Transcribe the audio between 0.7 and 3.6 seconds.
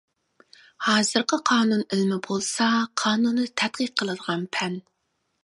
ھازىرقى قانۇن ئىلمى بولسا قانۇننى